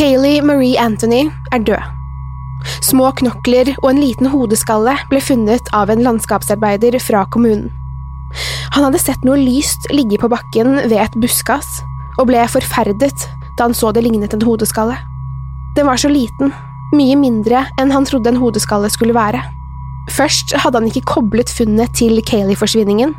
[0.00, 1.82] Kayleigh Marie Anthony er død.
[2.80, 7.66] Små knokler og en liten hodeskalle ble funnet av en landskapsarbeider fra kommunen.
[8.72, 11.82] Han hadde sett noe lyst ligge på bakken ved et buskas,
[12.16, 13.26] og ble forferdet
[13.58, 14.96] da han så det lignet en hodeskalle.
[15.76, 16.54] Den var så liten,
[16.96, 19.44] mye mindre enn han trodde en hodeskalle skulle være.
[20.16, 23.12] Først hadde han ikke koblet funnet til Kayleigh-forsvinningen,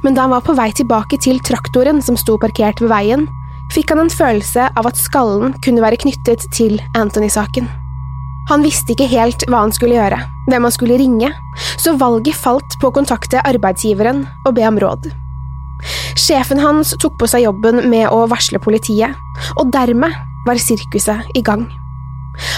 [0.00, 3.28] men da han var på vei tilbake til traktoren som sto parkert ved veien,
[3.72, 7.68] fikk han en følelse av at skallen kunne være knyttet til Anthony-saken.
[8.50, 10.18] Han visste ikke helt hva han skulle gjøre,
[10.50, 11.30] hvem han skulle ringe,
[11.80, 15.12] så valget falt på å kontakte arbeidsgiveren og be om råd.
[16.18, 19.14] Sjefen hans tok på seg jobben med å varsle politiet,
[19.56, 20.14] og dermed
[20.46, 21.66] var sirkuset i gang.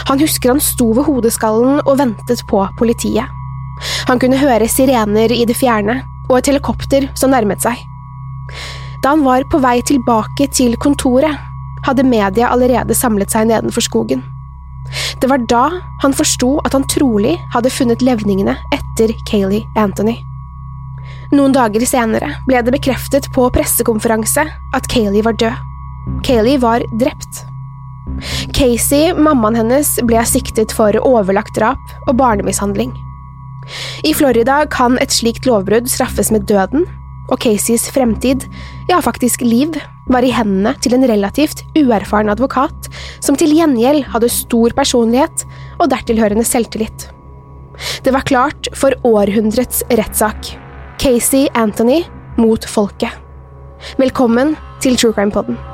[0.09, 3.27] Han husker han sto ved hodeskallen og ventet på politiet.
[4.09, 7.81] Han kunne høre sirener i det fjerne og et helikopter som nærmet seg.
[9.05, 11.37] Da han var på vei tilbake til kontoret,
[11.85, 14.23] hadde media allerede samlet seg nedenfor skogen.
[15.21, 15.65] Det var da
[16.01, 20.17] han forsto at han trolig hadde funnet levningene etter Kayleigh Anthony.
[21.37, 25.61] Noen dager senere ble det bekreftet på pressekonferanse at Kayleigh var død.
[26.25, 27.45] Kayleigh var drept.
[28.57, 32.97] Casey, mammaen hennes, ble siktet for overlagt drap og barnemishandling.
[34.05, 36.85] I Florida kan et slikt lovbrudd straffes med døden,
[37.29, 38.47] og Caseys fremtid,
[38.91, 39.77] ja faktisk liv,
[40.11, 42.91] var i hendene til en relativt uerfaren advokat
[43.25, 45.47] som til gjengjeld hadde stor personlighet
[45.79, 47.09] og dertilhørende selvtillit.
[48.05, 50.55] Det var klart for århundrets rettssak.
[51.01, 52.05] Casey Anthony
[52.39, 53.11] mot folket.
[53.99, 55.74] Velkommen til True Crime Podden.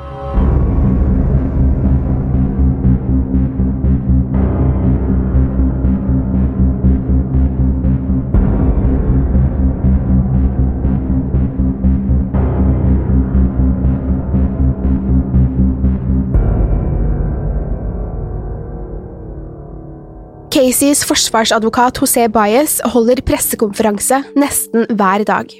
[20.51, 25.53] Caseys forsvarsadvokat José Baez holder pressekonferanse nesten hver dag.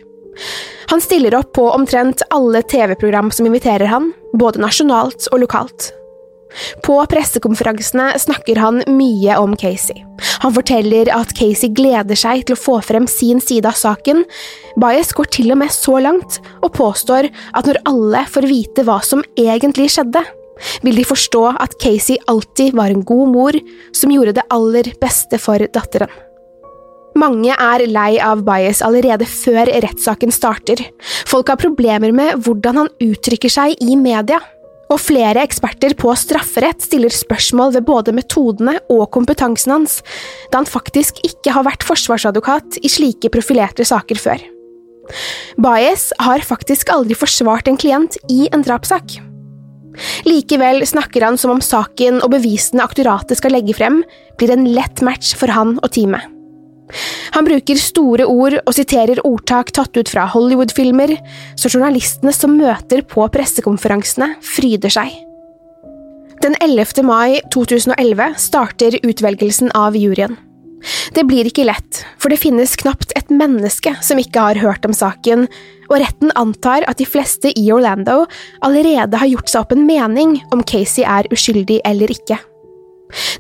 [0.92, 5.94] Han stiller opp på omtrent alle TV-program som inviterer han, både nasjonalt og lokalt.
[6.84, 9.96] På pressekonferansene snakker han mye om Casey.
[10.44, 14.26] Han forteller at Casey gleder seg til å få frem sin side av saken.
[14.76, 19.00] Baez går til og med så langt og påstår at når alle får vite hva
[19.08, 20.26] som egentlig skjedde,
[20.86, 23.58] vil de forstå at Casey alltid var en god mor
[23.96, 26.12] som gjorde det aller beste for datteren.
[27.20, 30.80] Mange er lei av Bias allerede før rettssaken starter.
[31.28, 34.40] Folk har problemer med hvordan han uttrykker seg i media.
[34.92, 40.00] Og flere eksperter på strafferett stiller spørsmål ved både metodene og kompetansen hans,
[40.52, 44.44] da han faktisk ikke har vært forsvarsadvokat i slike profilerte saker før.
[45.60, 49.31] Baez har faktisk aldri forsvart en klient i en drapssak.
[50.28, 54.02] Likevel snakker han som om saken og bevisene aktoratet skal legge frem,
[54.40, 56.24] blir en lett match for han og teamet.
[57.32, 61.16] Han bruker store ord og siterer ordtak tatt ut fra Hollywood-filmer,
[61.56, 65.14] så journalistene som møter på pressekonferansene, fryder seg.
[66.42, 67.04] Den 11.
[67.06, 70.36] mai 2011 starter utvelgelsen av juryen.
[71.16, 74.96] Det blir ikke lett, for det finnes knapt et menneske som ikke har hørt om
[74.96, 75.48] saken,
[75.92, 78.24] og retten antar at de fleste i Orlando
[78.66, 82.40] allerede har gjort seg opp en mening om Casey er uskyldig eller ikke.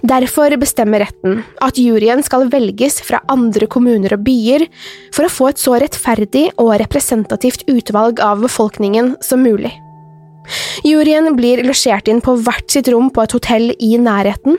[0.03, 4.65] Derfor bestemmer retten at juryen skal velges fra andre kommuner og byer
[5.15, 9.71] for å få et så rettferdig og representativt utvalg av befolkningen som mulig.
[10.83, 14.57] Juryen blir losjert inn på hvert sitt rom på et hotell i nærheten,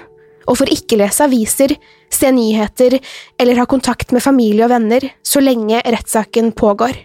[0.49, 1.77] og får ikke lese aviser,
[2.13, 2.99] se nyheter
[3.41, 6.97] eller ha kontakt med familie og venner så lenge rettssaken pågår.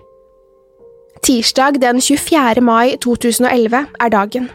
[1.26, 2.62] Tirsdag den 24.
[2.62, 4.50] mai 2011 er dagen.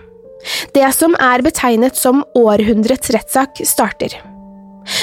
[0.74, 4.14] Det som er betegnet som århundrets rettssak, starter.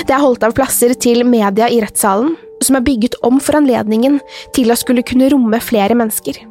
[0.08, 4.20] Det er holdt av plasser til media i rettssalen, som er bygget om for anledningen
[4.56, 6.42] til å skulle kunne romme flere mennesker.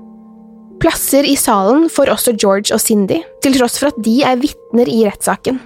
[0.79, 4.89] Plasser i salen får også George og Cindy, til tross for at de er vitner
[4.89, 5.59] i rettssaken.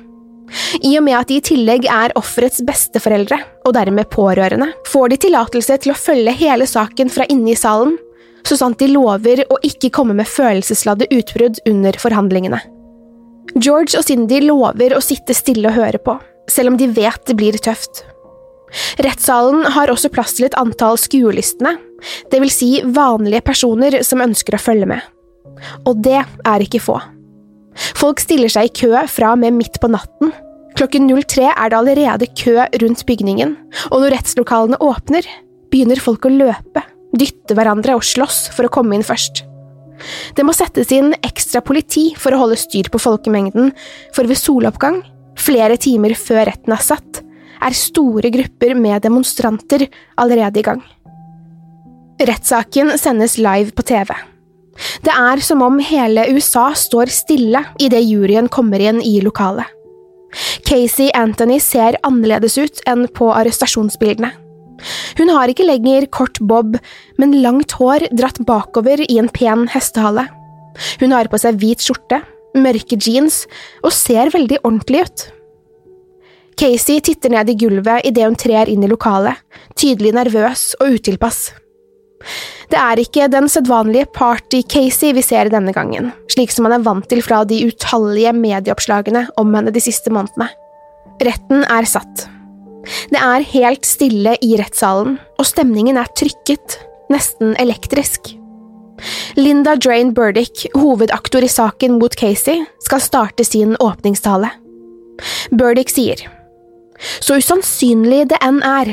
[0.82, 5.20] I og med at de i tillegg er offerets besteforeldre, og dermed pårørende, får de
[5.26, 7.96] tillatelse til å følge hele saken fra inne i salen,
[8.46, 12.58] så sant de lover å ikke komme med følelsesladde utbrudd under forhandlingene.
[13.54, 16.16] George og Cindy lover å sitte stille og høre på,
[16.50, 18.04] selv om de vet det blir tøft.
[19.04, 21.76] Rettssalen har også plass til et antall skuelystne,
[22.32, 25.02] det vil si vanlige personer som ønsker å følge med.
[25.86, 26.96] Og det er ikke få.
[27.98, 30.32] Folk stiller seg i kø fra og med midt på natten.
[30.78, 33.56] Klokken 03 er det allerede kø rundt bygningen,
[33.90, 35.26] og når rettslokalene åpner,
[35.72, 36.84] begynner folk å løpe,
[37.16, 39.44] dytte hverandre og slåss for å komme inn først.
[40.34, 43.70] Det må settes inn ekstra politi for å holde styr på folkemengden,
[44.16, 45.02] for ved soloppgang,
[45.38, 47.22] flere timer før retten er satt,
[47.62, 49.86] er store grupper med demonstranter
[50.18, 50.82] allerede i gang.
[52.22, 54.10] Rettssaken sendes live på TV.
[55.04, 59.66] Det er som om hele USA står stille idet juryen kommer inn i lokalet.
[60.64, 64.32] Casey Anthony ser annerledes ut enn på arrestasjonsbildene.
[65.18, 66.78] Hun har ikke lenger kort bob,
[67.20, 70.26] men langt hår dratt bakover i en pen hestehale.
[71.02, 72.22] Hun har på seg hvit skjorte,
[72.56, 73.44] mørke jeans
[73.84, 75.26] og ser veldig ordentlig ut.
[76.58, 79.38] Casey titter ned i gulvet idet hun trer inn i lokalet,
[79.78, 81.50] tydelig nervøs og utilpass.
[82.72, 87.08] Det er ikke den sedvanlige Party-Casey vi ser denne gangen, slik som man er vant
[87.10, 90.48] til fra de utallige medieoppslagene om henne de siste månedene.
[91.22, 92.26] Retten er satt.
[93.12, 96.80] Det er helt stille i rettssalen, og stemningen er trykket,
[97.12, 98.32] nesten elektrisk.
[99.36, 104.50] Linda Drain Burdick, hovedaktor i saken mot Casey, skal starte sin åpningstale.
[105.50, 106.22] Burdick sier,
[107.20, 108.92] Så usannsynlig det enn er,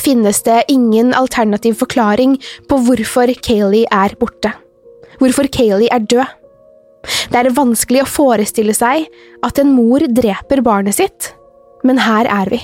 [0.00, 2.36] finnes det ingen alternativ forklaring
[2.68, 4.52] på hvorfor Kayleigh er borte.
[5.20, 6.36] Hvorfor Kayleigh er død.
[7.32, 9.06] Det er vanskelig å forestille seg
[9.46, 11.30] at en mor dreper barnet sitt,
[11.86, 12.60] men her er vi.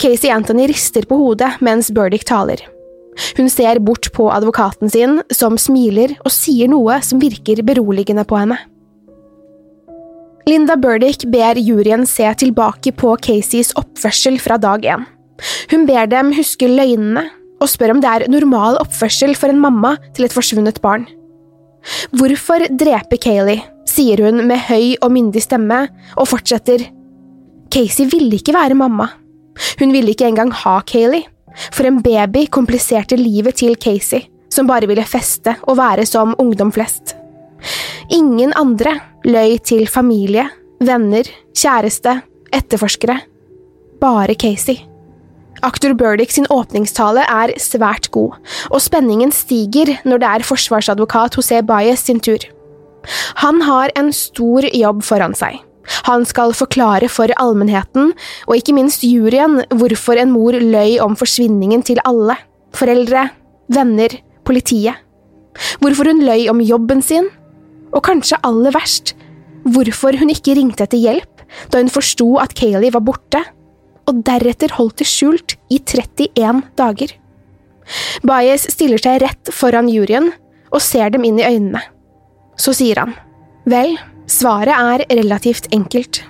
[0.00, 2.60] Casey Anthony rister på hodet mens Burdick taler.
[3.38, 8.40] Hun ser bort på advokaten sin, som smiler og sier noe som virker beroligende på
[8.42, 8.58] henne.
[10.44, 15.06] Linda Burdick ber juryen se tilbake på Caseys oppførsel fra dag én.
[15.72, 17.26] Hun ber dem huske løgnene,
[17.62, 21.06] og spør om det er normal oppførsel for en mamma til et forsvunnet barn.
[22.16, 25.84] Hvorfor drepe Kayleigh, sier hun med høy og myndig stemme,
[26.16, 26.86] og fortsetter.
[27.72, 29.10] Casey ville ikke være mamma.
[29.80, 31.28] Hun ville ikke engang ha Kayleigh,
[31.70, 36.72] for en baby kompliserte livet til Casey, som bare ville feste og være som ungdom
[36.74, 37.14] flest.
[38.12, 40.48] Ingen andre løy til familie,
[40.84, 42.18] venner, kjæreste,
[42.52, 43.20] etterforskere.
[44.00, 44.93] Bare Casey.
[45.64, 48.34] Aktor Burdick sin åpningstale er svært god,
[48.68, 52.42] og spenningen stiger når det er forsvarsadvokat José Baez sin tur.
[53.40, 55.56] Han har en stor jobb foran seg.
[56.04, 58.12] Han skal forklare for allmennheten,
[58.48, 62.36] og ikke minst juryen, hvorfor en mor løy om forsvinningen til alle,
[62.76, 63.30] foreldre,
[63.72, 65.00] venner, politiet.
[65.80, 67.28] Hvorfor hun løy om jobben sin,
[67.94, 69.14] og kanskje aller verst,
[69.64, 71.30] hvorfor hun ikke ringte etter hjelp
[71.70, 73.40] da hun forsto at Kayleigh var borte,
[74.08, 77.14] og deretter holdt det skjult i 31 dager.
[78.24, 80.30] Baez stiller seg rett foran juryen
[80.70, 81.82] og ser dem inn i øynene.
[82.56, 83.14] Så sier han,
[83.68, 83.96] vel,
[84.26, 86.22] Svaret er relativt enkelt.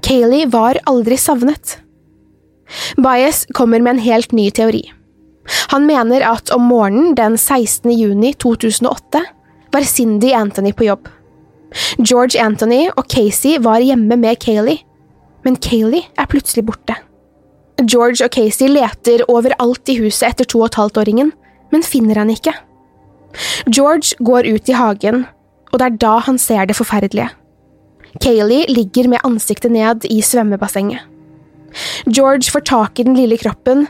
[0.00, 1.76] Kayleigh var aldri savnet.
[2.96, 4.86] Baez kommer med en helt ny teori.
[5.72, 7.90] Han mener at om morgenen den 16.
[7.92, 9.22] juni 2008
[9.72, 11.08] var Cindy Anthony på jobb.
[12.00, 14.84] George Anthony og Casey var hjemme med Kayleigh,
[15.48, 16.98] men Kayleigh er plutselig borte.
[17.80, 21.32] George og Casey leter overalt i huset etter to og et halvt-åringen,
[21.72, 22.52] men finner han ikke.
[23.72, 25.24] George går ut i hagen
[25.72, 27.28] og det er da han ser det forferdelige.
[28.22, 31.04] Kayleigh ligger med ansiktet ned i svømmebassenget.
[32.08, 33.86] George får tak i den lille kroppen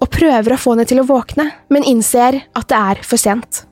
[0.00, 3.64] og prøver å få henne til å våkne, men innser at det er for sent.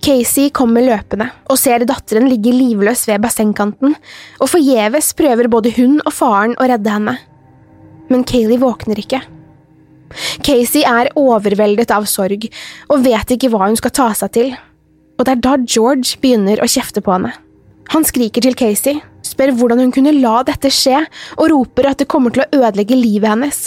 [0.00, 3.92] Casey kommer løpende og ser datteren ligge livløs ved bassengkanten,
[4.40, 7.16] og forgjeves prøver både hun og faren å redde henne.
[8.10, 9.20] Men Kayleigh våkner ikke.
[10.42, 12.48] Casey er overveldet av sorg
[12.90, 14.54] og vet ikke hva hun skal ta seg til,
[15.18, 17.34] og det er da George begynner å kjefte på henne.
[17.92, 21.02] Han skriker til Casey, spør hvordan hun kunne la dette skje,
[21.36, 23.60] og roper at det kommer til å ødelegge livet hennes.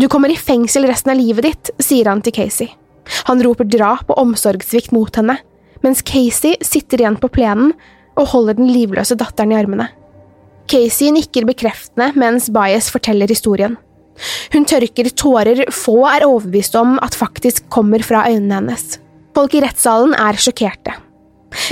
[0.00, 2.72] Du kommer i fengsel resten av livet ditt, sier han til Casey.
[3.28, 5.36] Han roper drap og omsorgssvikt mot henne,
[5.82, 7.72] mens Casey sitter igjen på plenen
[8.18, 9.88] og holder den livløse datteren i armene.
[10.70, 13.76] Casey nikker bekreftende mens Bias forteller historien.
[14.52, 18.98] Hun tørker tårer få er overbevist om at faktisk kommer fra øynene hennes.
[19.34, 20.94] Folk i rettssalen er sjokkerte.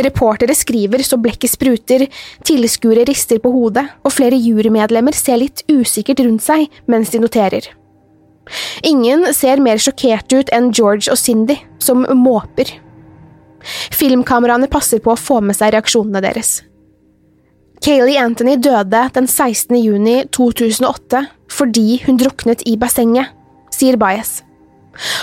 [0.05, 2.07] Reportere skriver så blekket spruter,
[2.45, 7.71] tilskuere rister på hodet, og flere jurymedlemmer ser litt usikkert rundt seg mens de noterer.
[8.85, 12.73] Ingen ser mer sjokkert ut enn George og Cindy, som måper.
[13.95, 16.61] Filmkameraene passer på å få med seg reaksjonene deres.
[17.81, 19.77] Kayleigh Anthony døde den 16.
[19.81, 23.33] juni 2008 fordi hun druknet i bassenget,
[23.75, 24.43] sier Bias.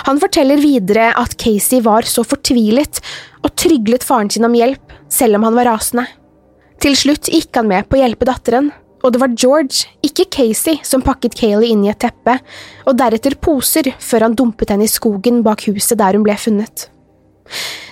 [0.08, 3.00] Han forteller videre at Casey var så fortvilet
[3.44, 6.08] og tryglet faren sin om hjelp, selv om han var rasende.
[6.82, 8.72] Til slutt gikk han med på å hjelpe datteren,
[9.04, 12.38] og det var George, ikke Casey, som pakket Kayleigh inn i et teppe,
[12.86, 16.88] og deretter poser, før han dumpet henne i skogen bak huset der hun ble funnet.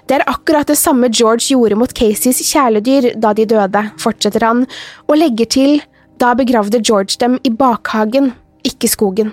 [0.06, 4.62] Det er akkurat det samme George gjorde mot Caseys kjæledyr da de døde, fortsetter han,
[5.08, 5.80] og legger til
[6.20, 8.30] da begravde George dem i bakhagen,
[8.64, 9.32] ikke skogen.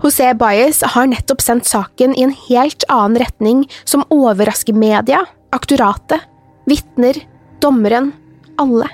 [0.00, 5.24] José Baez har nettopp sendt saken i en helt annen retning som overrasker media,
[5.56, 6.22] aktoratet,
[6.68, 7.16] vitner,
[7.64, 8.12] dommeren,
[8.60, 8.88] alle.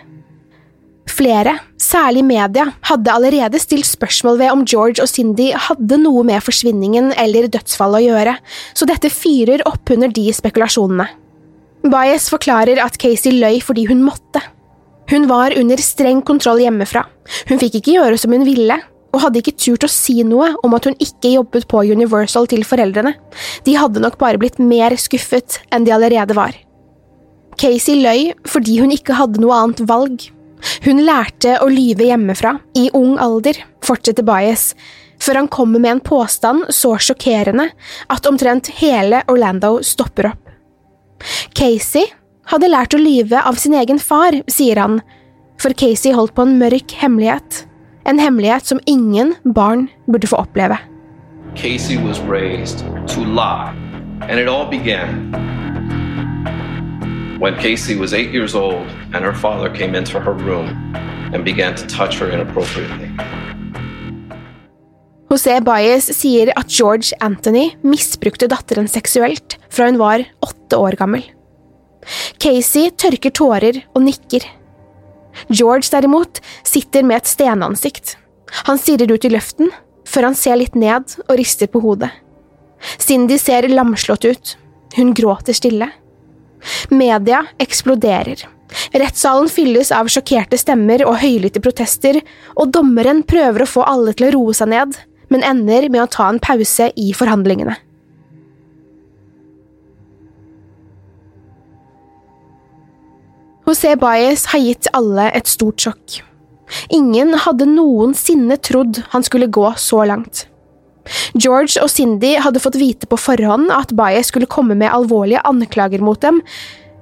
[1.11, 6.43] Flere, særlig media, hadde allerede stilt spørsmål ved om George og Cindy hadde noe med
[6.45, 8.35] forsvinningen eller dødsfallet å gjøre,
[8.75, 11.07] så dette fyrer opp under de spekulasjonene.
[11.87, 14.43] Baez forklarer at Casey løy fordi hun måtte.
[15.13, 17.05] Hun var under streng kontroll hjemmefra,
[17.47, 18.81] hun fikk ikke gjøre som hun ville,
[19.15, 22.67] og hadde ikke turt å si noe om at hun ikke jobbet på Universal til
[22.69, 23.15] foreldrene,
[23.65, 26.59] de hadde nok bare blitt mer skuffet enn de allerede var.
[27.57, 30.27] Casey løy fordi hun ikke hadde noe annet valg,
[30.87, 34.73] hun lærte å lyve hjemmefra, i ung alder, fortsetter Bias,
[35.23, 37.71] før han kommer med en påstand så sjokkerende
[38.13, 40.43] at omtrent hele Orlando stopper opp.
[41.57, 42.11] Casey
[42.51, 45.01] hadde lært å lyve av sin egen far, sier han,
[45.61, 47.65] for Casey holdt på en mørk hemmelighet,
[48.07, 50.79] en hemmelighet som ingen barn burde få oppleve.
[51.57, 53.73] Casey was raised to lie,
[54.29, 55.56] and it all began
[57.39, 60.69] when Casey was eight years old and her father came into her room
[61.33, 63.11] and began to touch her inappropriately.
[65.29, 71.25] José Baez sier at George Anthony misbrukte datteren seksuelt fra hun var åtte år gammel.
[72.39, 74.47] Casey tørker tårer og nikker.
[75.51, 78.15] George derimot sitter med et stenansikt.
[78.71, 79.73] Han stirrer ut i løften,
[80.07, 82.13] før han ser litt ned og rister på hodet.
[83.03, 84.57] Cindy ser lamslått ut.
[84.97, 85.91] Hun gråter stille.
[86.91, 88.47] Media eksploderer.
[88.97, 92.19] Rettssalen fylles av sjokkerte stemmer og høylytte protester,
[92.57, 94.97] og dommeren prøver å få alle til å roe seg ned,
[95.33, 97.77] men ender med å ta en pause i forhandlingene.
[103.67, 106.21] José Baez har gitt alle et stort sjokk.
[106.95, 110.45] Ingen hadde noensinne trodd han skulle gå så langt.
[111.35, 116.03] George og Cindy hadde fått vite på forhånd at Baez skulle komme med alvorlige anklager
[116.05, 116.43] mot dem,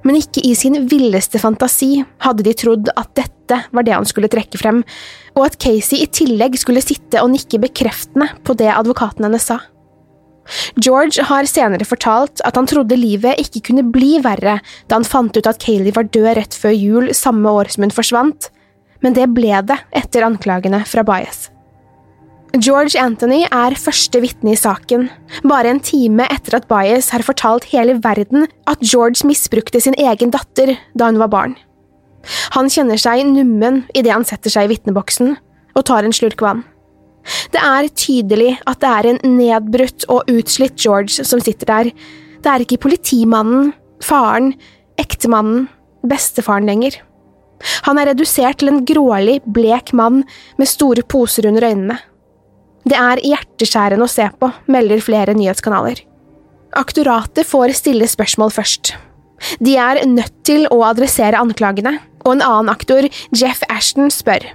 [0.05, 4.29] men ikke i sin villeste fantasi hadde de trodd at dette var det han skulle
[4.31, 4.83] trekke frem,
[5.35, 9.59] og at Casey i tillegg skulle sitte og nikke bekreftende på det advokaten hennes sa.
[10.77, 15.33] George har senere fortalt at han trodde livet ikke kunne bli verre da han fant
[15.33, 18.51] ut at Kayleigh var død rett før jul samme år som hun forsvant,
[19.01, 21.47] men det ble det etter anklagene fra Baez.
[22.55, 25.09] George Anthony er første vitne i saken,
[25.43, 30.31] bare en time etter at Bias har fortalt hele verden at George misbrukte sin egen
[30.31, 31.57] datter da hun var barn.
[32.55, 35.35] Han kjenner seg nummen idet han setter seg i vitneboksen
[35.75, 36.63] og tar en slurk vann.
[37.51, 41.91] Det er tydelig at det er en nedbrutt og utslitt George som sitter der,
[42.39, 43.73] det er ikke politimannen,
[44.05, 44.53] faren,
[45.01, 45.67] ektemannen,
[46.07, 47.01] bestefaren lenger.
[47.83, 50.23] Han er redusert til en grålig, blek mann
[50.59, 52.03] med store poser under øynene.
[52.85, 56.03] Det er hjerteskjærende å se på, melder flere nyhetskanaler.
[56.77, 58.93] Aktoratet får stille spørsmål først.
[59.63, 64.45] De er nødt til å adressere anklagene, og en annen aktor, Jeff Ashton, spør.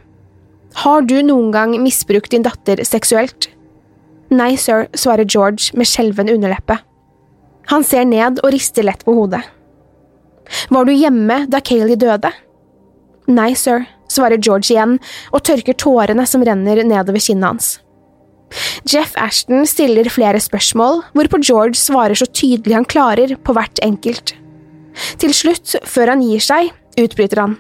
[0.85, 3.51] Har du noen gang misbrukt din datter seksuelt?
[4.31, 6.79] Nei, sir, svarer George med skjelven underleppe.
[7.71, 9.43] Han ser ned og rister lett på hodet.
[10.71, 12.31] Var du hjemme da Kayleigh døde?
[13.31, 14.99] Nei, sir, svarer George igjen
[15.31, 17.71] og tørker tårene som renner nedover kinnet hans.
[18.89, 24.35] Jeff Ashton stiller flere spørsmål, hvorpå George svarer så tydelig han klarer på hvert enkelt.
[25.23, 27.57] Til slutt, før han gir seg, utbryter han.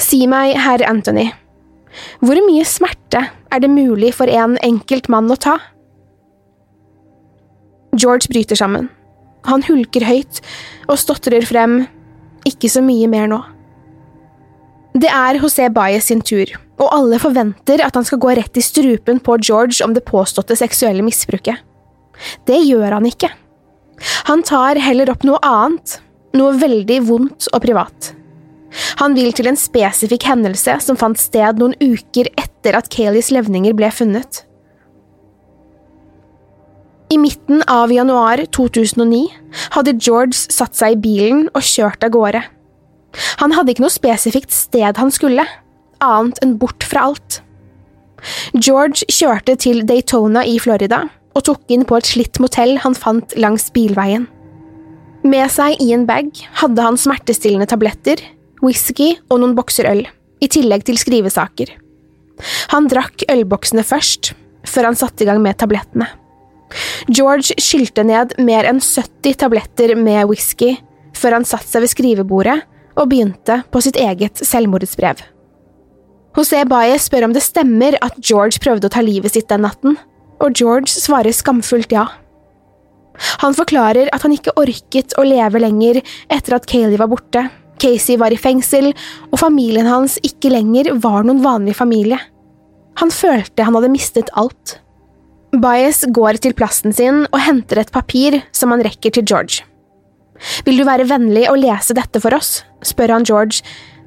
[0.00, 1.28] Si meg, herr Anthony,
[2.24, 5.58] hvor mye smerte er det mulig for en enkelt mann å ta?
[7.92, 8.88] George bryter sammen.
[9.44, 10.40] Han hulker høyt
[10.88, 11.82] og stotrer frem
[12.48, 13.40] ikke så mye mer nå.
[14.96, 16.48] Det er José Baez sin tur,
[16.82, 20.56] og alle forventer at han skal gå rett i strupen på George om det påståtte
[20.58, 21.62] seksuelle misbruket.
[22.46, 23.30] Det gjør han ikke.
[24.28, 26.00] Han tar heller opp noe annet,
[26.34, 28.12] noe veldig vondt og privat.
[29.02, 33.76] Han vil til en spesifikk hendelse som fant sted noen uker etter at Kayleys levninger
[33.76, 34.42] ble funnet.
[37.12, 39.26] I midten av januar 2009
[39.74, 42.40] hadde George satt seg i bilen og kjørt av gårde.
[43.42, 45.44] Han hadde ikke noe spesifikt sted han skulle,
[46.02, 47.40] annet enn bort fra alt.
[48.54, 53.34] George kjørte til Daytona i Florida og tok inn på et slitt motell han fant
[53.40, 54.28] langs bilveien.
[55.22, 56.30] Med seg i en bag
[56.60, 58.18] hadde han smertestillende tabletter,
[58.62, 60.04] whisky og noen bokser øl,
[60.42, 61.70] i tillegg til skrivesaker.
[62.74, 64.32] Han drakk ølboksene først,
[64.66, 66.08] før han satte i gang med tablettene.
[67.10, 70.74] George skylte ned mer enn 70 tabletter med whisky
[71.18, 72.58] før han satte seg ved skrivebordet
[72.96, 75.20] og begynte på sitt eget selvmordsbrev.
[76.32, 79.98] José Baez spør om det stemmer at George prøvde å ta livet sitt den natten,
[80.40, 82.06] og George svarer skamfullt ja.
[83.44, 86.00] Han forklarer at han ikke orket å leve lenger
[86.32, 87.44] etter at Kayleigh var borte,
[87.82, 88.92] Casey var i fengsel,
[89.30, 92.18] og familien hans ikke lenger var noen vanlig familie.
[93.00, 94.78] Han følte han hadde mistet alt.
[95.52, 99.66] Baez går til plassen sin og henter et papir som han rekker til George.
[100.66, 102.62] Vil du være vennlig og lese dette for oss?
[102.82, 103.60] spør han George,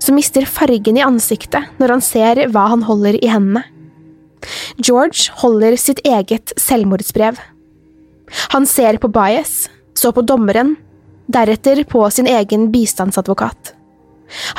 [0.05, 3.65] som mister fargen i ansiktet når han ser hva han holder i hendene.
[4.77, 7.39] George holder sitt eget selvmordsbrev.
[8.53, 9.65] Han ser på Baez,
[9.97, 10.75] så på dommeren,
[11.31, 13.73] deretter på sin egen bistandsadvokat.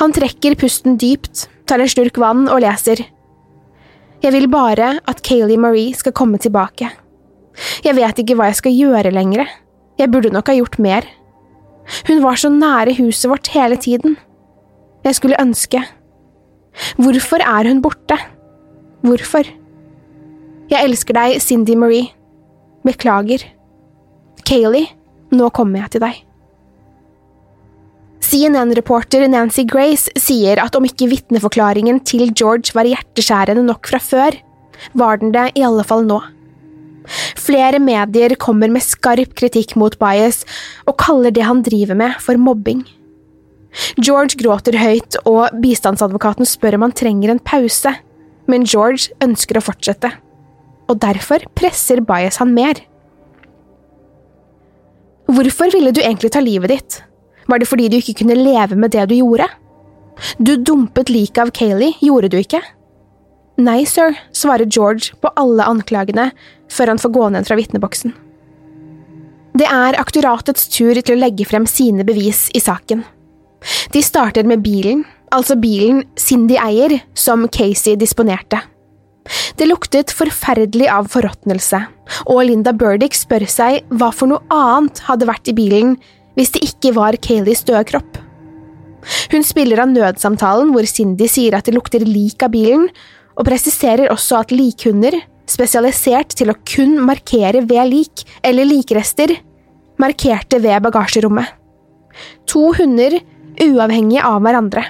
[0.00, 3.02] Han trekker pusten dypt, tar en slurk vann og leser.
[4.22, 6.90] Jeg vil bare at Kayleigh Marie skal komme tilbake.
[7.84, 9.46] Jeg vet ikke hva jeg skal gjøre lenger.
[10.00, 11.06] Jeg burde nok ha gjort mer.
[12.08, 14.16] Hun var så nære huset vårt hele tiden.
[15.06, 15.80] Jeg skulle ønske.
[16.98, 18.18] Hvorfor er hun borte?
[19.06, 19.46] Hvorfor?
[20.66, 22.10] Jeg elsker deg, Cindy Marie.
[22.86, 23.44] Beklager.
[24.46, 24.90] Kayleigh,
[25.30, 26.22] nå kommer jeg til deg.
[28.26, 34.34] CNN-reporter Nancy Grace sier at om ikke vitneforklaringen til George var hjerteskjærende nok fra før,
[34.98, 36.18] var den det i alle fall nå.
[37.38, 40.42] Flere medier kommer med skarp kritikk mot Bias
[40.88, 42.82] og kaller det han driver med, for mobbing.
[44.00, 47.92] George gråter høyt, og bistandsadvokaten spør om han trenger en pause,
[48.50, 50.12] men George ønsker å fortsette.
[50.86, 52.80] Og derfor presser Bias han mer.
[55.26, 57.00] Hvorfor ville du egentlig ta livet ditt?
[57.50, 59.48] Var det fordi du ikke kunne leve med det du gjorde?
[60.38, 62.62] Du dumpet liket av Kayleigh, gjorde du ikke?
[63.56, 66.30] Nei, sir, svarer George på alle anklagene
[66.72, 68.14] før han får gå ned fra vitneboksen.
[69.56, 73.04] Det er aktoratets tur til å legge frem sine bevis i saken.
[73.92, 78.60] De starter med bilen, altså bilen Cindy eier, som Casey disponerte.
[79.58, 81.80] Det luktet forferdelig av forråtnelse,
[82.30, 85.96] og Linda Burdick spør seg hva for noe annet hadde vært i bilen
[86.36, 88.20] hvis det ikke var Kayleys døde kropp.
[89.32, 92.88] Hun spiller av nødsamtalen hvor Cindy sier at det lukter lik av bilen,
[93.36, 95.16] og presiserer også at likhunder,
[95.46, 99.32] spesialisert til å kun markere ved lik eller likrester,
[100.02, 101.52] markerte ved bagasjerommet.
[102.50, 103.18] To hunder
[103.62, 104.84] uavhengige av hverandre.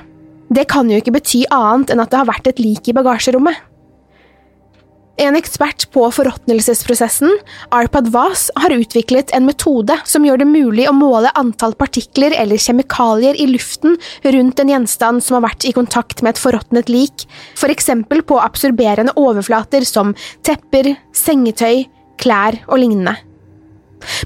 [0.49, 3.57] Det kan jo ikke bety annet enn at det har vært et lik i bagasjerommet.
[5.17, 7.31] En ekspert på forråtnelsesprosessen,
[7.73, 12.61] Arpad Vaz, har utviklet en metode som gjør det mulig å måle antall partikler eller
[12.61, 13.97] kjemikalier i luften
[14.37, 17.25] rundt en gjenstand som har vært i kontakt med et forråtnet lik,
[17.57, 20.13] for eksempel på absorberende overflater som
[20.45, 21.87] tepper, sengetøy,
[22.21, 23.17] klær og lignende.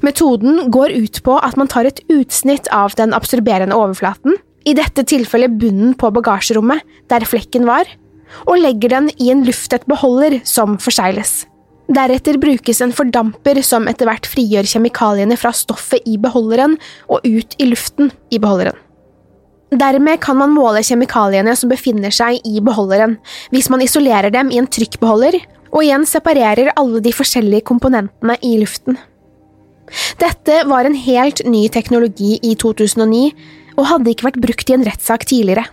[0.04, 4.36] Metoden går ut på at man tar et utsnitt av den absorberende overflaten,
[4.68, 7.88] i dette tilfellet bunnen på bagasjerommet, der flekken var,
[8.46, 11.44] og legger den i en lufttett beholder som forsegles.
[11.90, 16.76] Deretter brukes en fordamper som etter hvert frigjør kjemikaliene fra stoffet i beholderen
[17.10, 18.76] og ut i luften i beholderen.
[19.70, 23.16] Dermed kan man måle kjemikaliene som befinner seg i beholderen,
[23.54, 25.38] hvis man isolerer dem i en trykkbeholder
[25.70, 28.98] og igjen separerer alle de forskjellige komponentene i luften.
[30.20, 33.30] Dette var en helt ny teknologi i 2009,
[33.78, 35.66] og hadde ikke vært brukt i en rettssak tidligere.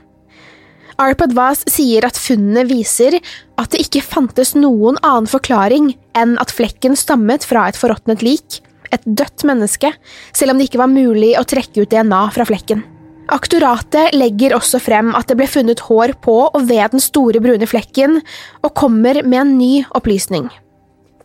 [0.97, 3.19] Arpad Vaz sier at funnene viser
[3.61, 8.61] at det ikke fantes noen annen forklaring enn at flekken stammet fra et forråtnet lik,
[8.89, 9.91] et dødt menneske,
[10.33, 12.81] selv om det ikke var mulig å trekke ut DNA fra flekken.
[13.27, 17.67] Aktoratet legger også frem at det ble funnet hår på og ved den store brune
[17.67, 18.21] flekken,
[18.63, 20.47] og kommer med en ny opplysning.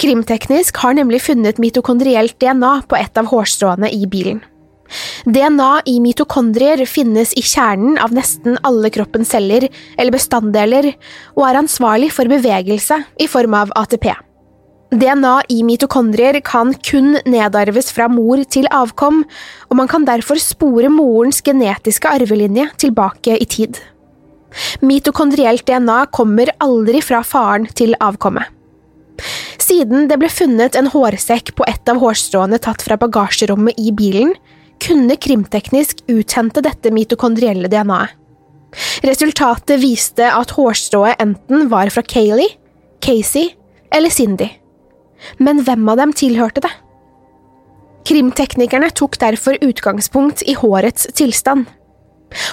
[0.02, 4.40] Krimteknisk har nemlig funnet mitokondrielt DNA på et av hårstråene i bilen.
[5.24, 10.90] DNA i mitokondrier finnes i kjernen av nesten alle kroppens celler eller bestanddeler,
[11.38, 14.10] og er ansvarlig for bevegelse i form av ATP.
[14.92, 19.22] DNA i mitokondrier kan kun nedarves fra mor til avkom,
[19.70, 23.78] og man kan derfor spore morens genetiske arvelinje tilbake i tid.
[24.82, 28.50] Mitokondrielt DNA kommer aldri fra faren til avkommet.
[29.62, 34.34] Siden det ble funnet en hårsekk på et av hårstråene tatt fra bagasjerommet i bilen,
[34.82, 38.18] kunne krimteknisk uthente dette mitokondrielle DNA-et.
[39.04, 42.56] Resultatet viste at hårstrået enten var fra Kayleigh,
[43.04, 43.50] Casey
[43.92, 44.48] eller Cindy.
[45.38, 46.72] Men hvem av dem tilhørte det?
[48.08, 51.68] Krimteknikerne tok derfor utgangspunkt i hårets tilstand.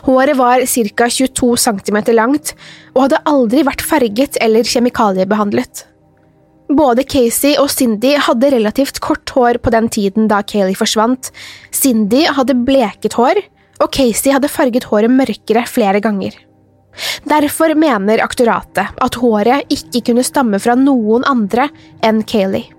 [0.06, 2.52] Håret var ca 22 cm langt
[2.94, 5.86] og hadde aldri vært farget eller kjemikaliebehandlet.
[6.70, 11.32] Både Casey og Cindy hadde relativt kort hår på den tiden da Kayleigh forsvant.
[11.74, 13.42] Cindy hadde bleket hår,
[13.82, 16.36] og Casey hadde farget håret mørkere flere ganger.
[17.30, 21.70] Derfor mener aktoratet at håret ikke kunne stamme fra noen andre
[22.06, 22.70] enn Kayleigh.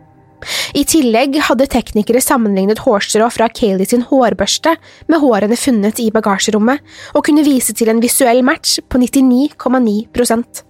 [0.72, 4.76] I tillegg hadde teknikere sammenlignet hårstrå fra Kayleigh sin hårbørste
[5.10, 6.78] med hårene funnet i bagasjerommet,
[7.12, 10.69] og kunne vise til en visuell match på 99,9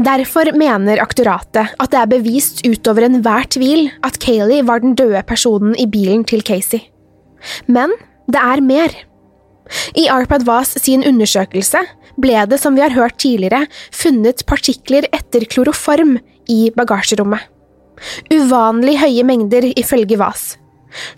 [0.00, 5.20] Derfor mener aktoratet at det er bevist utover enhver tvil at Kayleigh var den døde
[5.28, 6.86] personen i bilen til Casey.
[7.68, 7.92] Men
[8.30, 8.94] det er mer.
[9.98, 11.82] I Arpad Vaz sin undersøkelse
[12.20, 16.16] ble det, som vi har hørt tidligere, funnet partikler etter kloroform
[16.48, 17.44] i bagasjerommet.
[18.32, 20.54] Uvanlig høye mengder, ifølge Vaz.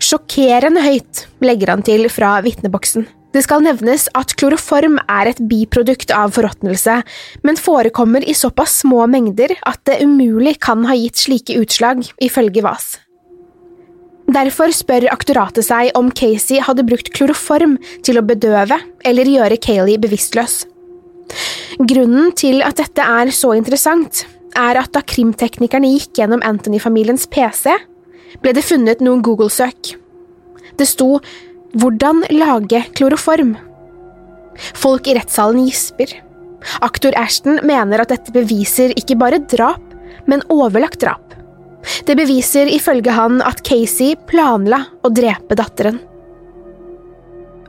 [0.03, 3.07] Sjokkerende høyt, legger han til fra vitneboksen.
[3.33, 6.99] Det skal nevnes at kloroform er et biprodukt av forråtnelse,
[7.41, 12.61] men forekommer i såpass små mengder at det umulig kan ha gitt slike utslag, ifølge
[12.65, 12.91] VAS.
[14.33, 19.99] Derfor spør aktoratet seg om Casey hadde brukt kloroform til å bedøve eller gjøre Kayleigh
[20.03, 20.61] bevisstløs.
[21.81, 27.73] Grunnen til at dette er så interessant, er at da krimteknikerne gikk gjennom Anthony-familiens PC,
[28.41, 29.95] ble det funnet noen Google-søk.
[30.77, 31.17] Det sto
[31.73, 33.55] hvordan lage kloroform?
[34.77, 36.11] Folk i rettssalen gisper.
[36.85, 39.83] Aktor Ashton mener at dette beviser ikke bare drap,
[40.29, 41.33] men overlagt drap.
[42.07, 45.99] Det beviser ifølge han at Casey planla å drepe datteren.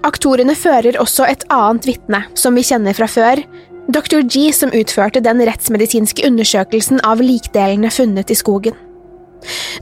[0.04, 3.40] Aktorene fører også et annet vitne, som vi kjenner fra før,
[3.88, 4.22] Dr.
[4.24, 8.76] G som utførte den rettsmedisinske undersøkelsen av likdelene funnet i skogen.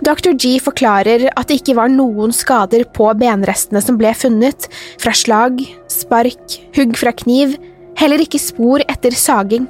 [0.05, 0.33] Dr.
[0.35, 4.66] G forklarer at det ikke var noen skader på benrestene som ble funnet,
[5.03, 7.55] fra slag, spark, hugg fra kniv,
[8.01, 9.68] heller ikke spor etter saging.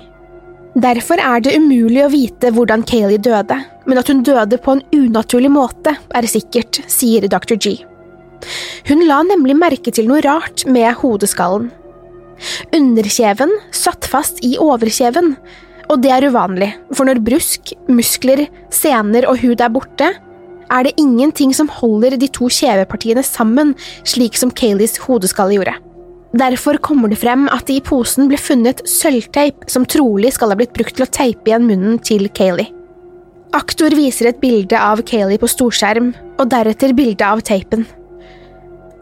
[0.72, 4.84] Derfor er det umulig å vite hvordan Kayleigh døde, men at hun døde på en
[4.96, 7.58] unaturlig måte, er sikkert, sier Dr.
[7.60, 7.76] G.
[8.88, 11.68] Hun la nemlig merke til noe rart med hodeskallen.
[12.74, 15.36] Underkjeven satt fast i overkjeven,
[15.92, 20.08] og det er uvanlig, for når brusk, muskler, sener og hud er borte,
[20.72, 23.74] er det ingenting som holder de to kjevepartiene sammen,
[24.08, 25.74] slik som Kayleys hodeskalle gjorde.
[26.32, 30.56] Derfor kommer det frem at det i posen ble funnet sølvteip som trolig skal ha
[30.56, 32.72] blitt brukt til å teipe igjen munnen til Kayleigh.
[33.52, 37.84] Aktor viser et bilde av Kayleigh på storskjerm, og deretter bilde av teipen.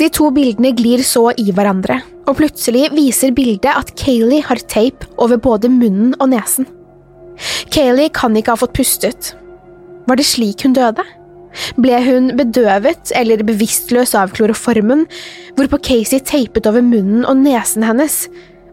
[0.00, 5.06] De to bildene glir så i hverandre, og plutselig viser bildet at Kayleigh har teip
[5.22, 6.66] over både munnen og nesen.
[7.70, 9.32] Kayleigh kan ikke ha fått pustet.
[10.10, 11.04] Var det slik hun døde?
[11.78, 15.04] Ble hun bedøvet eller bevisstløs av kloroformen,
[15.58, 18.24] hvorpå Casey teipet over munnen og nesen hennes,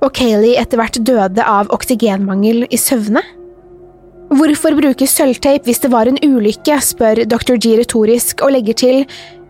[0.02, 3.24] og Kayleigh etter hvert døde av oksygenmangel i søvne?
[4.28, 7.56] Hvorfor bruke sølvteip hvis det var en ulykke, spør dr.
[7.56, 9.04] G retorisk og legger til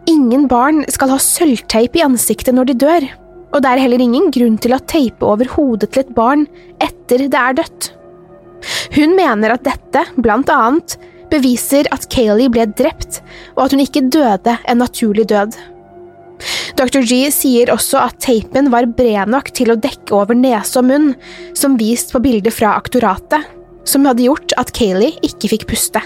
[0.07, 3.07] ingen barn skal ha sølvteip i ansiktet når de dør,
[3.55, 6.45] og det er heller ingen grunn til å teipe over hodet til et barn
[6.83, 7.93] etter det er dødt.
[8.95, 10.97] Hun mener at dette, blant annet,
[11.31, 13.21] beviser at Kayleigh ble drept,
[13.57, 15.57] og at hun ikke døde en naturlig død.
[16.77, 17.01] Dr.
[17.01, 21.07] G sier også at teipen var bred nok til å dekke over nese og munn,
[21.57, 23.47] som vist på bildet fra aktoratet,
[23.87, 26.03] som hadde gjort at Kayleigh ikke fikk puste.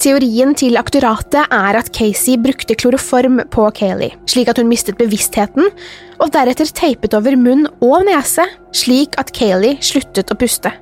[0.00, 5.68] Teorien til aktoratet er at Casey brukte kloroform på Kayleigh, slik at hun mistet bevisstheten,
[6.16, 10.72] og deretter teipet over munn og nese, slik at Kayleigh sluttet å puste.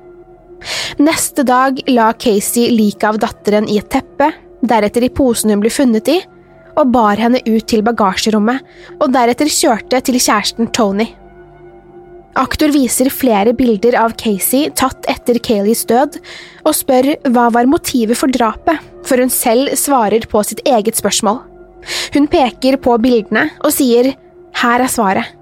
[0.99, 5.71] Neste dag la Casey liket av datteren i et teppe, deretter i posen hun ble
[5.71, 6.19] funnet i,
[6.79, 8.61] og bar henne ut til bagasjerommet,
[8.99, 11.07] og deretter kjørte til kjæresten Tony.
[12.39, 16.19] Aktor viser flere bilder av Casey tatt etter Kayleys død,
[16.67, 21.41] og spør hva var motivet for drapet, for hun selv svarer på sitt eget spørsmål.
[22.13, 24.13] Hun peker på bildene og sier
[24.61, 25.38] her er svaret.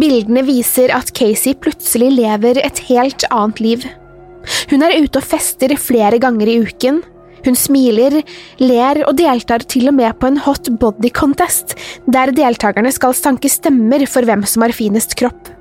[0.00, 3.84] Bildene viser at Casey plutselig lever et helt annet liv.
[4.70, 7.02] Hun er ute og fester flere ganger i uken,
[7.46, 8.20] hun smiler,
[8.58, 11.76] ler og deltar til og med på en hot body contest,
[12.10, 15.52] der deltakerne skal sanke stemmer for hvem som har finest kropp.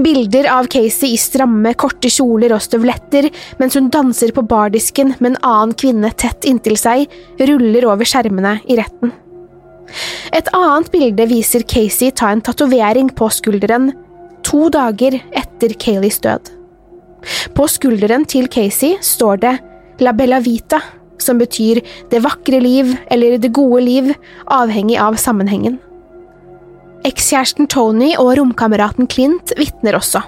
[0.00, 3.28] Bilder av Casey i stramme, korte kjoler og støvletter
[3.60, 7.04] mens hun danser på bardisken med en annen kvinne tett inntil seg,
[7.42, 9.12] ruller over skjermene i retten.
[10.36, 13.92] Et annet bilde viser Casey ta en tatovering på skulderen
[14.46, 16.52] to dager etter Kayleys død.
[17.56, 19.56] På skulderen til Casey står det
[20.04, 20.82] La Bella Vita,
[21.22, 21.80] som betyr
[22.12, 24.12] det vakre liv eller det gode liv,
[24.52, 25.80] avhengig av sammenhengen.
[27.06, 30.22] Ekskjæresten Tony og romkameraten Clint vitner også.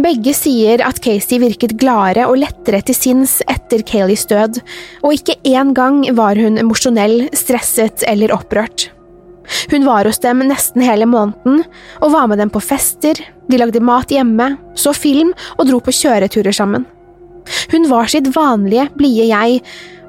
[0.00, 4.60] Begge sier at Casey virket gladere og lettere til sinns etter Kayleys død,
[5.02, 8.90] og ikke én gang var hun emosjonell, stresset eller opprørt.
[9.70, 11.62] Hun var hos dem nesten hele måneden,
[12.02, 15.94] og var med dem på fester, de lagde mat hjemme, så film og dro på
[15.94, 16.86] kjøreturer sammen.
[17.70, 19.60] Hun var sitt vanlige, blide jeg,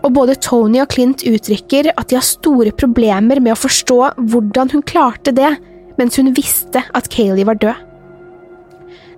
[0.06, 4.74] og både Tony og Clint uttrykker at de har store problemer med å forstå hvordan
[4.74, 5.56] hun klarte det
[5.98, 7.84] mens hun visste at Kayleigh var død.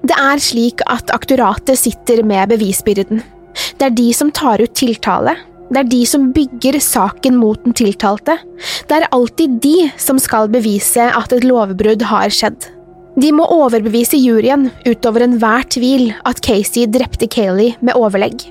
[0.05, 3.21] Det er slik at aktoratet sitter med bevisbyrden.
[3.79, 5.35] Det er de som tar ut tiltale,
[5.69, 8.39] det er de som bygger saken mot den tiltalte,
[8.89, 12.69] det er alltid de som skal bevise at et lovbrudd har skjedd.
[13.19, 18.47] De må overbevise juryen utover enhver tvil at Casey drepte Kayleigh med overlegg.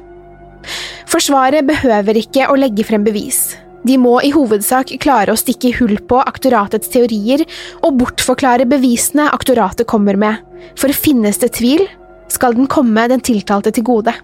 [1.08, 3.56] Forsvaret behøver ikke å legge frem bevis.
[3.86, 7.44] De må i hovedsak klare å stikke hull på aktoratets teorier
[7.82, 10.40] og bortforklare bevisene aktoratet kommer med,
[10.78, 11.86] for finnes det tvil,
[12.28, 14.14] skal den komme den tiltalte til gode.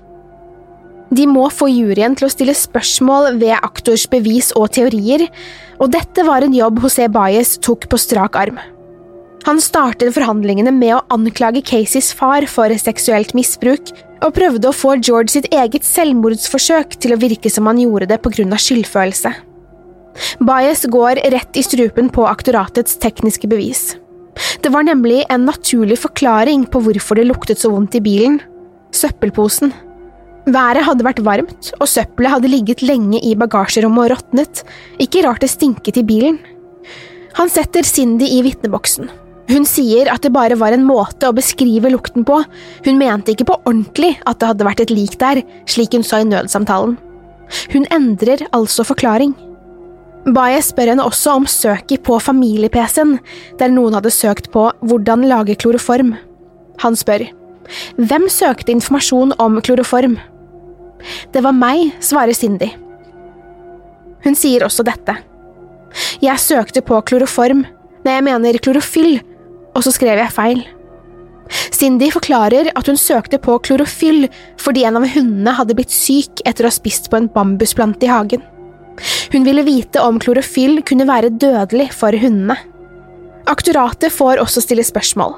[1.14, 5.28] De må få juryen til å stille spørsmål ved aktors bevis og teorier,
[5.78, 8.58] og dette var en jobb José Baez tok på strak arm.
[9.44, 13.90] Han startet forhandlingene med å anklage Caseys far for seksuelt misbruk,
[14.24, 18.20] og prøvde å få George sitt eget selvmordsforsøk til å virke som han gjorde det
[18.24, 19.34] av skyldfølelse.
[20.40, 23.96] Baez går rett i strupen på aktoratets tekniske bevis.
[24.62, 28.40] Det var nemlig en naturlig forklaring på hvorfor det luktet så vondt i bilen–
[28.94, 29.74] søppelposen.
[30.46, 34.64] Været hadde vært varmt, og søppelet hadde ligget lenge i bagasjerommet og råtnet,
[35.02, 36.40] ikke rart det stinket i bilen.
[37.38, 39.10] Han setter Cindy i vitneboksen.
[39.50, 42.38] Hun sier at det bare var en måte å beskrive lukten på,
[42.86, 46.22] hun mente ikke på ordentlig at det hadde vært et lik der, slik hun sa
[46.22, 46.96] i nødsamtalen.
[47.74, 49.34] Hun endrer altså forklaring.
[50.32, 53.18] Baye spør henne også om søket på familie-PC-en,
[53.60, 56.14] der noen hadde søkt på hvordan lage kloroform.
[56.80, 57.26] Han spør,
[58.00, 60.16] hvem søkte informasjon om kloroform?
[61.36, 62.70] Det var meg, svarer Cindy.
[64.24, 65.18] Hun sier også dette.
[66.24, 67.66] Jeg søkte på kloroform,
[68.06, 69.20] nei, jeg mener klorofyll,
[69.74, 70.64] og så skrev jeg feil.
[71.74, 74.26] Cindy forklarer at hun søkte på klorofyll
[74.60, 78.12] fordi en av hundene hadde blitt syk etter å ha spist på en bambusplante i
[78.12, 78.44] hagen.
[79.32, 82.56] Hun ville vite om klorofyll kunne være dødelig for hundene.
[83.50, 85.34] Aktoratet får også stille spørsmål.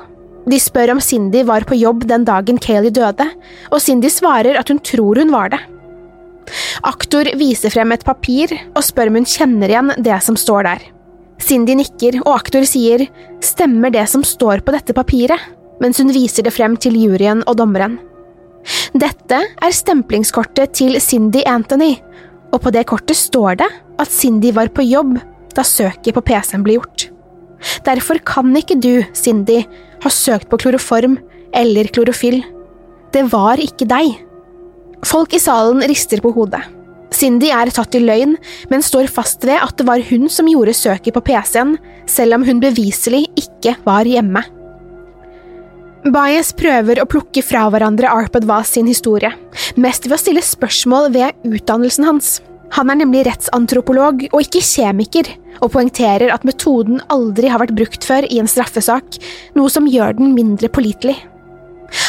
[0.47, 3.27] De spør om Cindy var på jobb den dagen Kayleigh døde,
[3.73, 5.59] og Cindy svarer at hun tror hun var det.
[6.87, 10.85] Aktor viser frem et papir og spør om hun kjenner igjen det som står der.
[11.43, 13.07] Cindy nikker, og aktor sier
[13.45, 15.41] stemmer det som står på dette papiret,
[15.83, 17.99] mens hun viser det frem til juryen og dommeren.
[18.97, 21.95] Dette er stemplingskortet til Cindy Anthony,
[22.55, 23.69] og på det kortet står det
[24.01, 25.17] at Cindy var på jobb
[25.57, 27.09] da søket på PC-en ble gjort.
[27.87, 29.63] Derfor kan ikke du, Cindy,
[30.03, 31.17] ha søkt på kloroform
[31.57, 32.43] eller klorofyll.
[33.13, 34.19] Det var ikke deg.
[35.07, 36.63] Folk i salen rister på hodet.
[37.15, 38.35] Cindy er tatt i løgn,
[38.71, 41.77] men står fast ved at det var hun som gjorde søket på PC-en,
[42.11, 44.43] selv om hun beviselig ikke var hjemme.
[46.07, 49.33] Baez prøver å plukke fra hverandre Arpad Vaz sin historie,
[49.75, 52.37] mest ved å stille spørsmål ved utdannelsen hans.
[52.75, 55.31] Han er nemlig rettsantropolog og ikke kjemiker,
[55.63, 59.19] og poengterer at metoden aldri har vært brukt før i en straffesak,
[59.59, 61.17] noe som gjør den mindre pålitelig.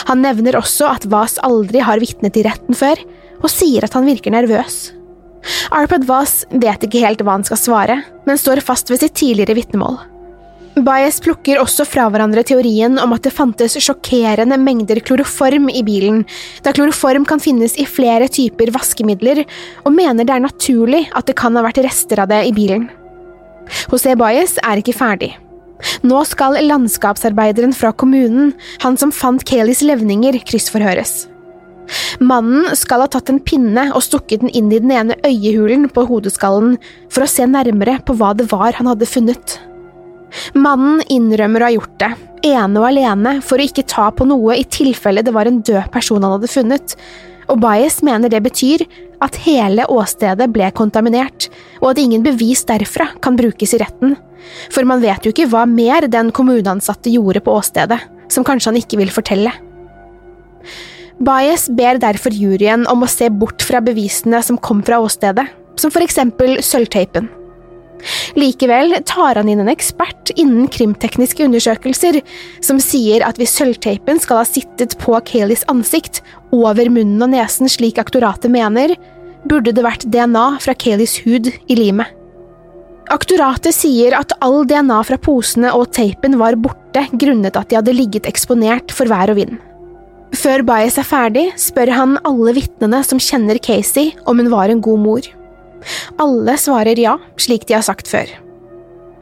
[0.10, 3.00] Han nevner også at Vaz aldri har vitnet i retten før,
[3.42, 4.92] og sier at han virker nervøs.
[5.72, 7.98] Arpad Voss vet ikke helt hva han skal svare,
[8.28, 10.00] men står fast ved sitt tidligere vitnemål.
[10.86, 16.22] Baez plukker også fra hverandre teorien om at det fantes sjokkerende mengder kloroform i bilen,
[16.62, 19.42] da kloroform kan finnes i flere typer vaskemidler,
[19.86, 22.86] og mener det er naturlig at det kan ha vært rester av det i bilen.
[23.90, 25.34] José Baez er ikke ferdig.
[26.06, 31.26] Nå skal landskapsarbeideren fra kommunen, han som fant Kayleys levninger, kryssforhøres.
[32.20, 36.06] Mannen skal ha tatt en pinne og stukket den inn i den ene øyehulen på
[36.10, 36.76] hodeskallen
[37.14, 39.58] for å se nærmere på hva det var han hadde funnet.
[40.58, 42.12] Mannen innrømmer å ha gjort det,
[42.50, 45.88] ene og alene for å ikke ta på noe i tilfelle det var en død
[45.94, 46.96] person han hadde funnet,
[47.48, 48.84] og Baez mener det betyr
[49.24, 51.48] at hele åstedet ble kontaminert,
[51.80, 54.18] og at ingen bevis derfra kan brukes i retten,
[54.74, 58.82] for man vet jo ikke hva mer den kommuneansatte gjorde på åstedet, som kanskje han
[58.82, 59.56] ikke vil fortelle.
[61.18, 65.94] Baez ber derfor juryen om å se bort fra bevisene som kom fra åstedet, som
[65.94, 67.30] for eksempel sølvteipen.
[68.38, 72.20] Likevel tar han inn en ekspert innen krimtekniske undersøkelser,
[72.62, 76.22] som sier at hvis sølvteipen skal ha sittet på Kayleys ansikt,
[76.54, 78.94] over munnen og nesen slik aktoratet mener,
[79.48, 82.14] burde det vært DNA fra Kayleys hud i limet.
[83.10, 87.96] Aktoratet sier at all DNA fra posene og teipen var borte grunnet at de hadde
[87.96, 89.56] ligget eksponert for vær og vind.
[90.36, 94.84] Før Baez er ferdig, spør han alle vitnene som kjenner Casey om hun var en
[94.84, 95.28] god mor.
[96.20, 98.30] Alle svarer ja, slik de har sagt før.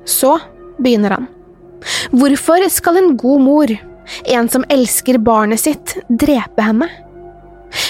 [0.06, 0.38] Så
[0.82, 1.28] begynner han.
[2.16, 3.74] Hvorfor skal en god mor,
[4.26, 6.90] en som elsker barnet sitt, drepe henne?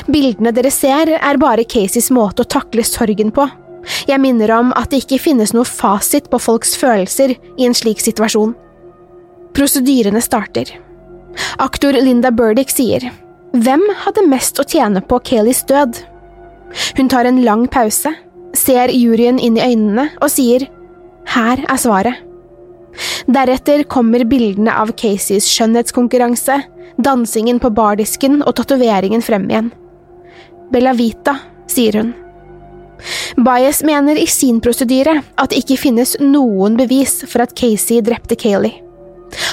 [0.10, 3.48] Bildene dere ser, er bare Caseys måte å takle sorgen på,
[4.10, 8.02] jeg minner om at det ikke finnes noe fasit på folks følelser i en slik
[8.02, 8.56] situasjon.
[9.56, 10.72] Prosedyrene starter.
[11.62, 13.10] Aktor Linda Burdick sier
[13.56, 16.02] Hvem hadde mest å tjene på Kayleys død?
[16.98, 18.12] Hun tar en lang pause,
[18.56, 20.68] ser juryen inn i øynene og sier
[21.36, 22.22] Her er svaret.
[23.28, 26.62] Deretter kommer bildene av Caseys skjønnhetskonkurranse,
[27.02, 29.72] dansingen på bardisken og tatoveringen frem igjen.
[30.72, 31.36] Bella Vita,
[31.68, 32.14] sier hun.
[33.36, 38.40] Baez mener i sin prosedyre at det ikke finnes noen bevis for at Casey drepte
[38.40, 38.85] Kayleigh.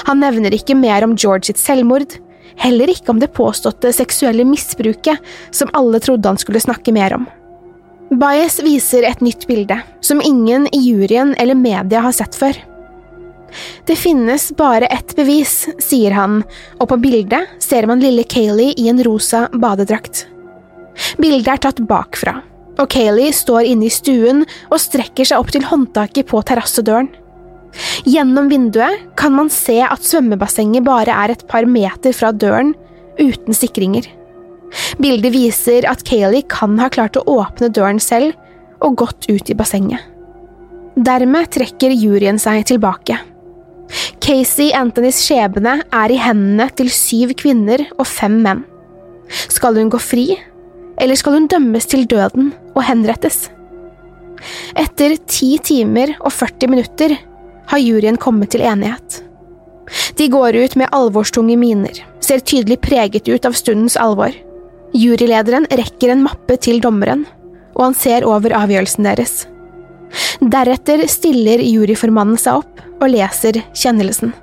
[0.09, 2.17] Han nevner ikke mer om George sitt selvmord,
[2.59, 7.25] heller ikke om det påståtte seksuelle misbruket som alle trodde han skulle snakke mer om.
[8.13, 12.57] Baez viser et nytt bilde, som ingen i juryen eller media har sett før.
[13.85, 16.41] Det finnes bare ett bevis, sier han,
[16.79, 20.25] og på bildet ser man lille Kayleigh i en rosa badedrakt.
[21.21, 22.39] Bildet er tatt bakfra,
[22.77, 27.11] og Kayleigh står inne i stuen og strekker seg opp til håndtaket på terrassedøren.
[28.05, 32.73] Gjennom vinduet kan man se at svømmebassenget bare er et par meter fra døren,
[33.19, 34.07] uten sikringer.
[35.01, 38.33] Bildet viser at Kayleigh kan ha klart å åpne døren selv
[38.83, 40.01] og gått ut i bassenget.
[40.93, 43.17] Dermed trekker juryen seg tilbake.
[44.23, 48.63] Casey Anthonys skjebne er i hendene til syv kvinner og fem menn.
[49.49, 50.27] Skal hun gå fri,
[51.01, 53.47] eller skal hun dømmes til døden og henrettes?
[54.77, 57.15] Etter ti timer og 40 minutter
[57.71, 59.21] har juryen kommet til enighet.
[60.17, 64.33] De går ut med alvorstunge miner, ser tydelig preget ut av stundens alvor.
[64.93, 67.25] Jurylederen rekker en mappe til dommeren,
[67.73, 69.43] og han ser over avgjørelsen deres.
[70.39, 74.33] Deretter stiller juryformannen seg opp og leser kjennelsen.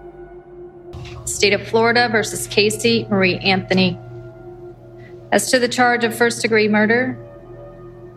[1.24, 3.96] State of Florida versus Casey Marie Anthony
[5.32, 7.16] As to the charge of first degree murder,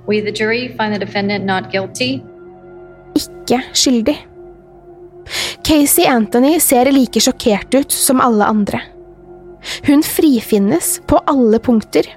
[0.08, 2.24] we, the jury, find the defendant not guilty.
[3.14, 4.18] Ikke skyldig.
[5.64, 8.82] Casey Anthony ser like sjokkert ut som alle andre.
[9.88, 12.08] Hun frifinnes på alle punkter.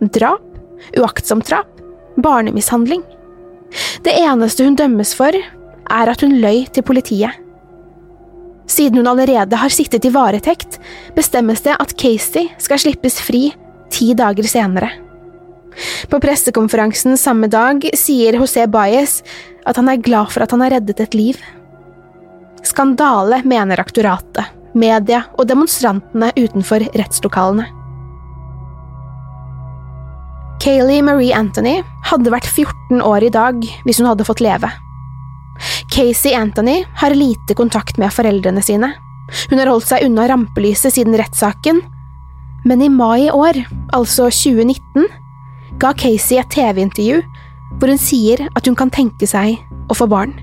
[0.00, 0.42] Drap,
[0.98, 1.70] uaktsomt drap,
[2.16, 3.02] barnemishandling.
[4.02, 5.34] Det eneste hun dømmes for,
[5.86, 7.42] er at hun løy til politiet.
[8.66, 10.80] Siden hun allerede har sittet i varetekt,
[11.14, 13.52] bestemmes det at Casey skal slippes fri
[13.94, 14.90] ti dager senere.
[16.10, 19.20] På pressekonferansen samme dag sier José Baez
[19.66, 21.38] at han er glad for at han har reddet et liv.
[22.66, 27.68] Skandale, mener aktoratet, media og demonstrantene utenfor rettslokalene.
[30.62, 34.70] Kayleigh Marie Anthony hadde vært 14 år i dag hvis hun hadde fått leve.
[35.92, 38.90] Casey Anthony har lite kontakt med foreldrene sine.
[39.50, 41.80] Hun har holdt seg unna rampelyset siden rettssaken,
[42.66, 43.60] men i mai i år,
[43.94, 45.06] altså 2019,
[45.78, 47.22] ga Casey et TV-intervju
[47.76, 49.58] hvor hun sier at hun kan tenke seg
[49.90, 50.34] å få barn.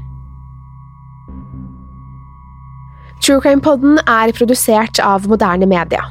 [3.24, 6.02] True Crime Podden er produsert av moderne media.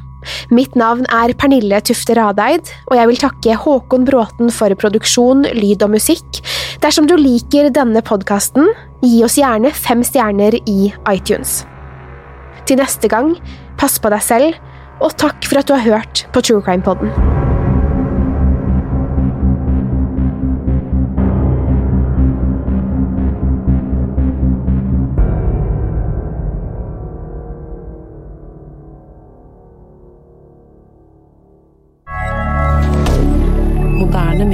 [0.54, 5.84] Mitt navn er Pernille Tufte Radeid, og jeg vil takke Håkon Bråten for produksjon, lyd
[5.84, 6.40] og musikk.
[6.80, 8.70] Dersom du liker denne podkasten,
[9.04, 11.66] gi oss gjerne fem stjerner i iTunes.
[12.64, 13.34] Til neste gang,
[13.76, 14.56] pass på deg selv,
[15.04, 16.86] og takk for at du har hørt på True Crime